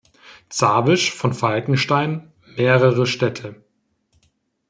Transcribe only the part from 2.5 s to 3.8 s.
mehrere Städte.